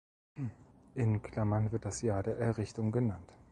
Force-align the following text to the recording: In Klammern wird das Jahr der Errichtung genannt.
In 0.95 1.21
Klammern 1.21 1.71
wird 1.71 1.85
das 1.85 2.01
Jahr 2.01 2.23
der 2.23 2.39
Errichtung 2.39 2.91
genannt. 2.91 3.31